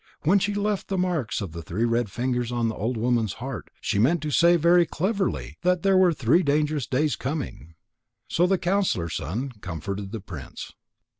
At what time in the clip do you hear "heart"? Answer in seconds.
3.33-3.69